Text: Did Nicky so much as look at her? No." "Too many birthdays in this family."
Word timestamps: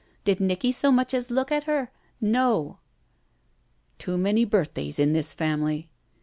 Did 0.25 0.39
Nicky 0.39 0.71
so 0.71 0.91
much 0.91 1.13
as 1.13 1.29
look 1.29 1.51
at 1.51 1.65
her? 1.65 1.91
No." 2.19 2.79
"Too 3.99 4.17
many 4.17 4.45
birthdays 4.45 4.97
in 4.97 5.13
this 5.13 5.31
family." 5.31 5.91